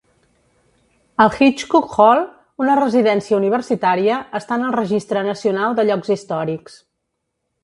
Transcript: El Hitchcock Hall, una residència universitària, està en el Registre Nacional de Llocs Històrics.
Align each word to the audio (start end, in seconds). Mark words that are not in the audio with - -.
El 1.25 1.35
Hitchcock 1.35 1.91
Hall, 2.05 2.23
una 2.65 2.77
residència 2.79 3.39
universitària, 3.43 4.17
està 4.41 4.59
en 4.59 4.67
el 4.71 4.75
Registre 4.81 5.25
Nacional 5.29 5.77
de 5.83 5.87
Llocs 5.93 6.13
Històrics. 6.19 6.81